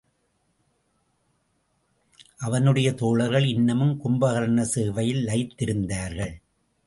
அவனுடைய 2.37 2.93
தோழர்கள் 2.93 3.45
இன்னமும் 3.45 3.93
கும்பகர்ண 4.05 4.61
சேவையில் 4.61 5.25
லயித்திருந்தார்கள். 5.25 6.33